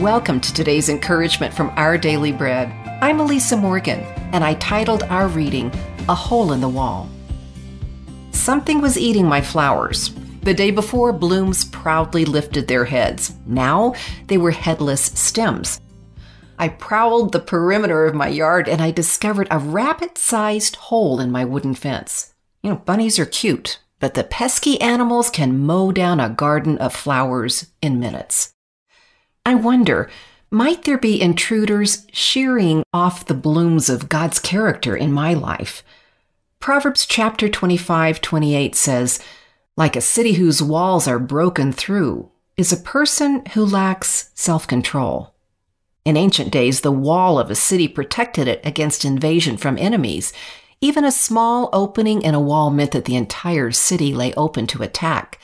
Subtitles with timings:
[0.00, 2.70] Welcome to today's encouragement from Our Daily Bread.
[3.00, 4.00] I'm Elisa Morgan,
[4.34, 5.72] and I titled our reading,
[6.06, 7.08] A Hole in the Wall.
[8.30, 10.14] Something was eating my flowers.
[10.42, 13.32] The day before, blooms proudly lifted their heads.
[13.46, 13.94] Now
[14.26, 15.80] they were headless stems.
[16.58, 21.30] I prowled the perimeter of my yard and I discovered a rabbit sized hole in
[21.30, 22.34] my wooden fence.
[22.62, 26.94] You know, bunnies are cute, but the pesky animals can mow down a garden of
[26.94, 28.52] flowers in minutes.
[29.46, 30.10] I wonder,
[30.50, 35.84] might there be intruders shearing off the blooms of God's character in my life?
[36.58, 39.20] Proverbs chapter 25, 28 says,
[39.76, 45.32] like a city whose walls are broken through is a person who lacks self control.
[46.04, 50.32] In ancient days, the wall of a city protected it against invasion from enemies.
[50.80, 54.82] Even a small opening in a wall meant that the entire city lay open to
[54.82, 55.38] attack.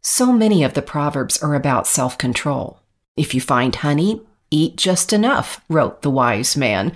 [0.00, 2.78] So many of the Proverbs are about self control.
[3.16, 6.92] If you find honey, eat just enough, wrote the wise man.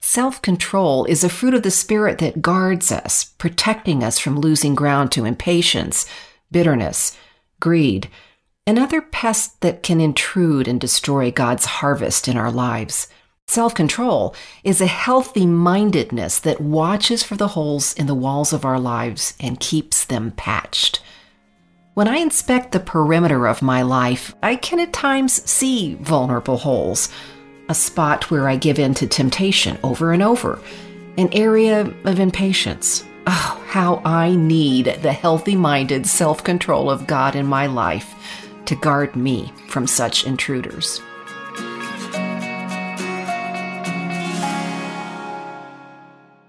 [0.00, 4.74] Self control is a fruit of the Spirit that guards us, protecting us from losing
[4.74, 6.06] ground to impatience,
[6.50, 7.16] bitterness,
[7.60, 8.08] greed,
[8.66, 13.08] and other pests that can intrude and destroy God's harvest in our lives.
[13.46, 18.64] Self control is a healthy mindedness that watches for the holes in the walls of
[18.64, 21.02] our lives and keeps them patched.
[21.94, 27.08] When I inspect the perimeter of my life, I can at times see vulnerable holes,
[27.68, 30.60] a spot where I give in to temptation over and over,
[31.18, 33.04] an area of impatience.
[33.26, 38.14] Oh, how I need the healthy minded self control of God in my life
[38.66, 41.00] to guard me from such intruders.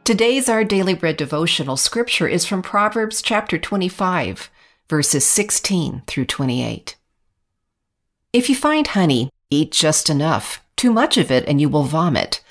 [0.04, 4.52] Today's Our Daily Bread devotional scripture is from Proverbs chapter 25,
[4.92, 6.98] verses 16 through 28.
[8.34, 10.62] If you find honey, eat just enough.
[10.76, 12.44] Too much of it and you will vomit.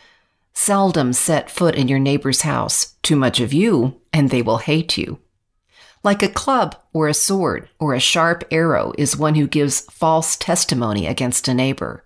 [0.54, 2.94] Seldom set foot in your neighbor's house.
[3.02, 5.18] Too much of you and they will hate you.
[6.02, 10.34] Like a club or a sword or a sharp arrow is one who gives false
[10.34, 12.04] testimony against a neighbor.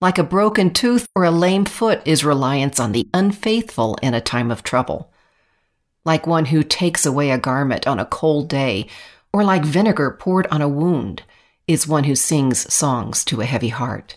[0.00, 4.20] Like a broken tooth or a lame foot is reliance on the unfaithful in a
[4.20, 5.10] time of trouble.
[6.04, 8.86] Like one who takes away a garment on a cold day,
[9.32, 11.22] or like vinegar poured on a wound,
[11.66, 14.16] is one who sings songs to a heavy heart.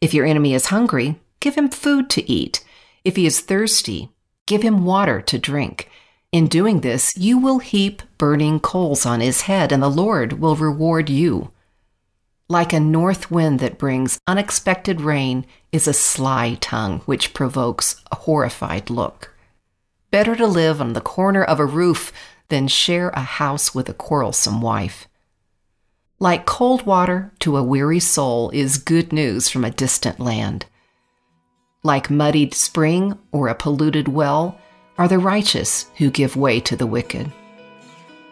[0.00, 2.64] If your enemy is hungry, give him food to eat.
[3.04, 4.10] If he is thirsty,
[4.46, 5.90] give him water to drink.
[6.32, 10.56] In doing this, you will heap burning coals on his head, and the Lord will
[10.56, 11.50] reward you.
[12.48, 18.16] Like a north wind that brings unexpected rain is a sly tongue which provokes a
[18.16, 19.34] horrified look.
[20.10, 22.12] Better to live on the corner of a roof
[22.48, 25.08] than share a house with a quarrelsome wife.
[26.18, 30.66] Like cold water to a weary soul is good news from a distant land.
[31.82, 34.58] Like muddied spring or a polluted well
[34.98, 37.30] are the righteous who give way to the wicked.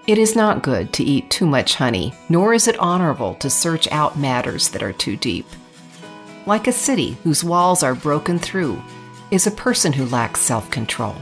[0.07, 3.91] It is not good to eat too much honey, nor is it honorable to search
[3.91, 5.47] out matters that are too deep.
[6.47, 8.83] Like a city whose walls are broken through
[9.31, 11.17] is a person who lacks self control.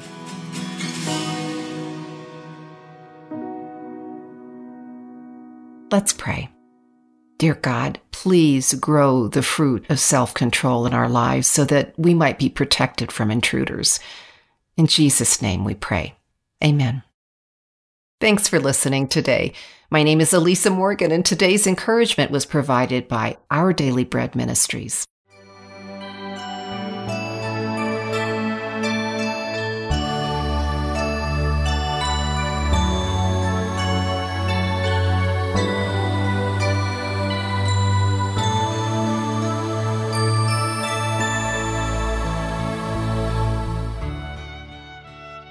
[5.93, 6.49] Let's pray.
[7.37, 12.15] Dear God, please grow the fruit of self control in our lives so that we
[12.15, 14.01] might be protected from intruders.
[14.79, 16.15] In Jesus' name we pray.
[16.65, 17.03] Amen.
[18.23, 19.53] Thanks for listening today.
[19.91, 25.05] My name is Elisa Morgan, and today's encouragement was provided by Our Daily Bread Ministries.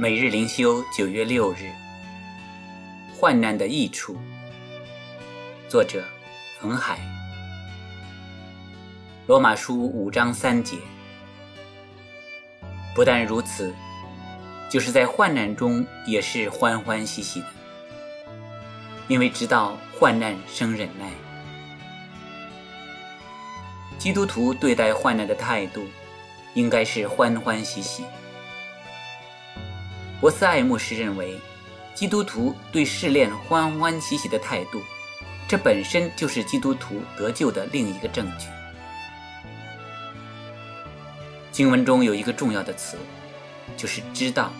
[0.01, 1.71] 每日灵修，九月六日。
[3.13, 4.17] 患难的益处。
[5.69, 6.03] 作者：
[6.59, 6.97] 冯海。
[9.27, 10.77] 罗马书五章三节。
[12.95, 13.71] 不但如此，
[14.71, 17.45] 就是在患难中也是欢欢喜喜的，
[19.07, 21.11] 因为知道患难生忍耐。
[23.99, 25.83] 基督徒对待患难的态度，
[26.55, 28.03] 应该是欢欢喜喜。
[30.21, 31.37] 博斯艾牧师认为。
[31.93, 34.81] 基督徒对试炼欢欢喜喜的态度，
[35.47, 38.47] 这本身就是基督徒得救的另一个证据。
[41.51, 42.97] 经文中有一个重要的词，
[43.77, 44.51] 就是“知道”。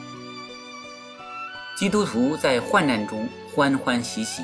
[1.76, 4.44] 基督徒在患难中欢欢喜喜，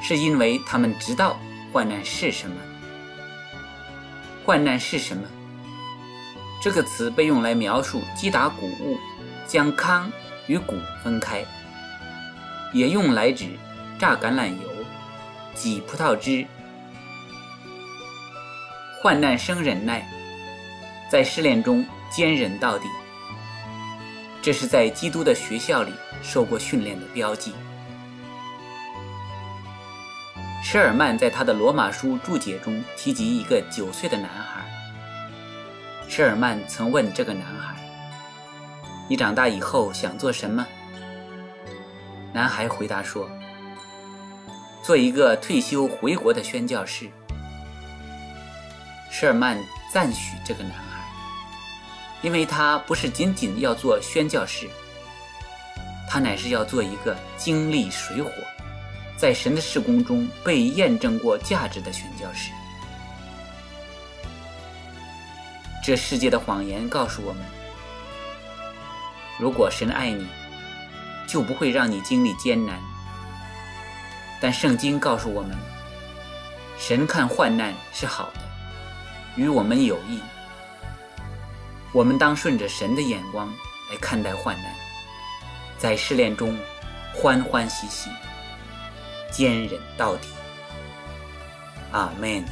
[0.00, 1.40] 是因为他们知道
[1.72, 2.56] 患难是什么。
[4.44, 5.24] 患难是什么？
[6.62, 8.98] 这个词被用来描述击打谷物，
[9.48, 10.12] 将糠
[10.46, 11.44] 与谷分开，
[12.72, 13.46] 也用来指
[13.98, 14.68] 榨橄榄油、
[15.54, 16.46] 挤葡萄汁。
[19.00, 20.06] 患难生忍耐，
[21.10, 22.86] 在试炼中坚忍到底。
[24.42, 25.92] 这是在基督的学校里
[26.22, 27.54] 受过训练的标记。
[30.62, 34.62] 施尔曼在他的罗马书注解中提及一个九岁的男孩。
[36.08, 37.76] 施尔曼曾问这个男孩
[39.08, 40.66] ：“你长大以后想做什么？”
[42.32, 43.28] 男孩回答说
[44.84, 47.10] ：“做一个退休回国的宣教士。”
[49.10, 49.58] 施尔曼
[49.92, 50.84] 赞许这个男孩。
[52.20, 54.68] 因为他不是仅仅要做宣教士，
[56.10, 58.32] 他乃是要做一个经历水火，
[59.16, 62.50] 在神的事工中被验证过价值的宣教士。
[65.80, 67.40] 这世界的谎言告诉我们：
[69.38, 70.26] 如果神爱你，
[71.26, 72.78] 就不会让你经历艰难。
[74.40, 75.56] 但圣经告诉我们，
[76.78, 78.40] 神看患难是好的，
[79.36, 80.20] 与我们有益。
[81.92, 83.48] 我们当顺着神的眼光
[83.90, 84.74] 来看待患难，
[85.78, 86.56] 在试炼中
[87.14, 88.10] 欢欢喜喜，
[89.30, 90.28] 坚忍到底。
[91.92, 92.44] 阿门。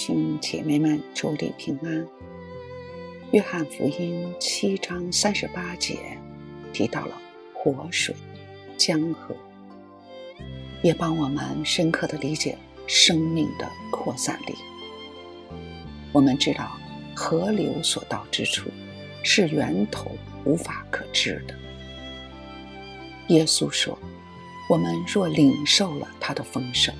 [0.00, 2.06] 亲姐妹们，祝你平安。
[3.32, 5.98] 约翰福音七章三十八节
[6.72, 7.20] 提到了
[7.52, 8.14] 活水、
[8.76, 9.34] 江河，
[10.82, 12.56] 也帮我们深刻的理解
[12.86, 14.54] 生命的扩散力。
[16.12, 16.78] 我们知道，
[17.12, 18.70] 河流所到之处，
[19.24, 20.12] 是源头
[20.44, 21.54] 无法可知的。
[23.34, 23.98] 耶稣说
[24.70, 26.94] ：“我们若领受了他的丰盛。”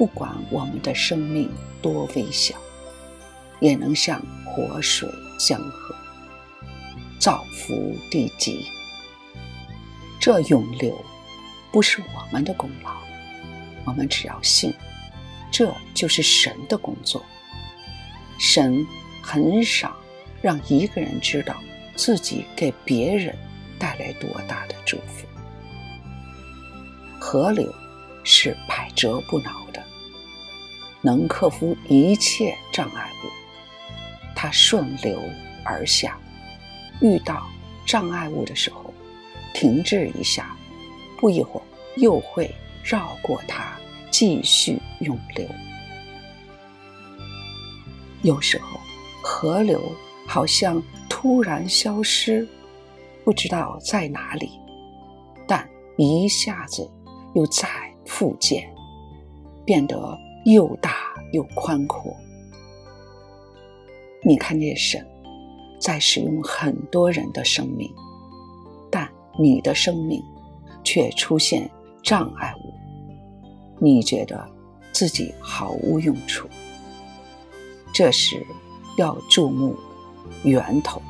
[0.00, 1.50] 不管我们的生命
[1.82, 2.56] 多微小，
[3.60, 5.06] 也能像活水
[5.38, 5.94] 江河，
[7.18, 8.64] 造福地极。
[10.18, 10.98] 这永流
[11.70, 12.96] 不是我们的功劳，
[13.84, 14.72] 我们只要信，
[15.52, 17.22] 这就是神的工作。
[18.38, 18.86] 神
[19.20, 19.94] 很少
[20.40, 21.54] 让一个人知道
[21.94, 23.36] 自己给别人
[23.78, 25.26] 带来多大的祝福。
[27.20, 27.70] 河流
[28.24, 29.89] 是百折不挠的。
[31.02, 33.28] 能克服一切障碍物，
[34.36, 35.18] 它顺流
[35.64, 36.18] 而下，
[37.00, 37.46] 遇到
[37.86, 38.92] 障碍物的时候，
[39.54, 40.54] 停滞一下，
[41.18, 41.62] 不一会儿
[41.96, 42.54] 又会
[42.84, 43.76] 绕过它，
[44.10, 45.46] 继续涌流。
[48.22, 48.78] 有时候
[49.22, 49.80] 河流
[50.26, 52.46] 好像突然消失，
[53.24, 54.50] 不知道在哪里，
[55.46, 55.66] 但
[55.96, 56.86] 一下子
[57.34, 57.66] 又再
[58.04, 58.70] 复见，
[59.64, 60.18] 变得。
[60.44, 60.96] 又大
[61.32, 62.16] 又宽阔，
[64.24, 65.06] 你看见神
[65.78, 67.92] 在使用很多人的生命，
[68.90, 70.22] 但你的生命
[70.82, 71.70] 却出现
[72.02, 72.72] 障碍物，
[73.78, 74.48] 你觉得
[74.92, 76.48] 自己毫无用处。
[77.92, 78.44] 这时
[78.96, 79.76] 要注目
[80.42, 81.02] 源头，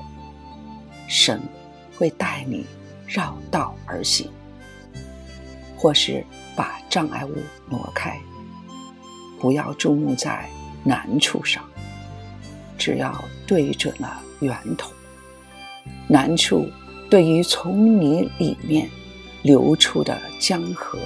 [1.06, 1.40] 神
[1.96, 2.66] 会带你
[3.06, 4.28] 绕道而行，
[5.76, 6.24] 或是
[6.56, 7.34] 把障碍物
[7.68, 8.20] 挪开。
[9.40, 10.48] 不要注目在
[10.84, 11.64] 难处上，
[12.78, 14.92] 只要对准了源头。
[16.06, 16.68] 难处
[17.08, 18.88] 对于从你里面
[19.42, 20.98] 流出的江河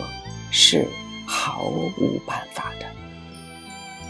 [0.51, 0.87] 是
[1.27, 2.87] 毫无办法的。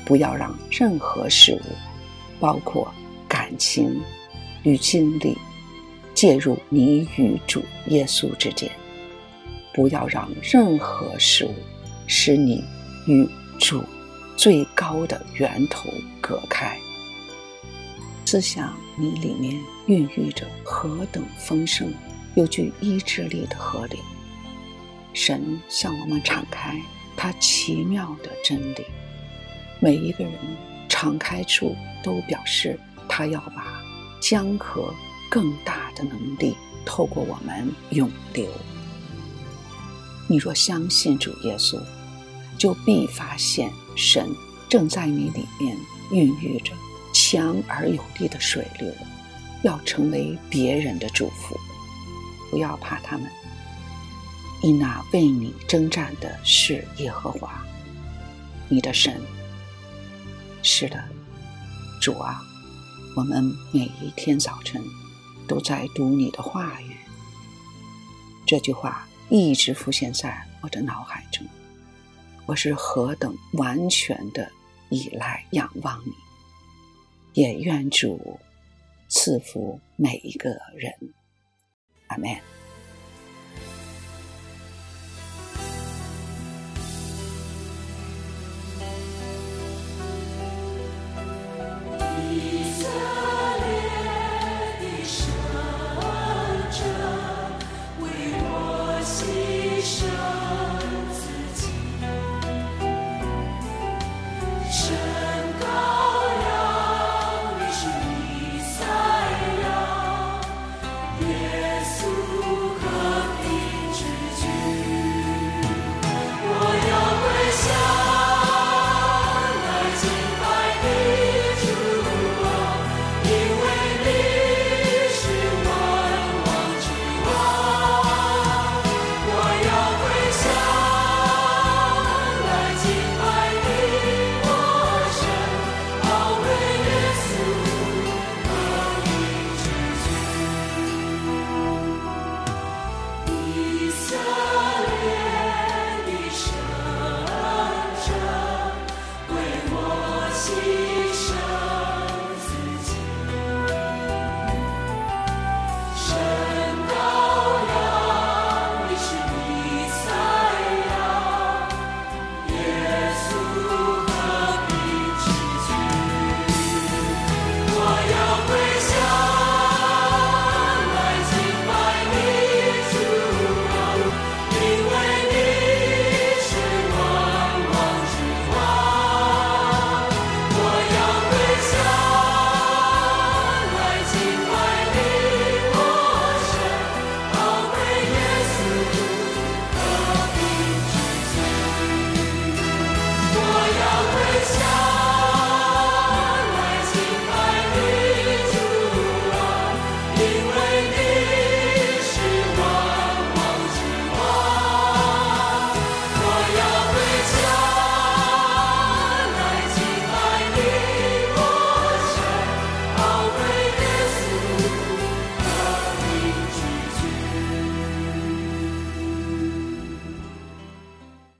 [0.06, 1.72] 不要让任何事物，
[2.40, 2.92] 包括
[3.28, 4.00] 感情
[4.62, 5.36] 与经历，
[6.14, 8.70] 介入你与主耶稣之间。
[9.72, 11.54] 不要让任何事物
[12.06, 12.64] 使你
[13.06, 13.28] 与
[13.58, 13.82] 主。
[14.36, 15.88] 最高的源头
[16.20, 16.78] 隔开，
[18.26, 21.92] 思想你里面孕育着何等丰盛
[22.34, 23.98] 又具医治力的河流。
[25.12, 26.80] 神向我们敞开
[27.16, 28.84] 他奇妙的真理，
[29.80, 30.34] 每一个人
[30.88, 33.80] 敞开处都表示他要把
[34.20, 34.92] 江河
[35.30, 38.48] 更大的能力透过我们涌流。
[40.26, 41.78] 你若相信主耶稣，
[42.58, 44.34] 就必发现神
[44.68, 45.76] 正在你里面
[46.10, 46.72] 孕育着
[47.12, 48.92] 强而有力的水流，
[49.62, 51.56] 要成为别人的祝福。
[52.50, 53.28] 不要怕他们，
[54.62, 57.64] 因那为你征战的是耶和华，
[58.68, 59.20] 你的神。
[60.62, 61.02] 是的，
[62.00, 62.40] 主啊，
[63.16, 64.82] 我们每一天早晨
[65.48, 66.94] 都在读你的话语。
[68.46, 69.06] 这句话。
[69.30, 71.46] 一直浮现在我的脑海中。
[72.46, 74.50] 我是何等完全的
[74.90, 76.12] 依赖、仰望你，
[77.32, 78.38] 也愿主
[79.08, 80.92] 赐福每一个人。
[82.08, 82.36] 阿门。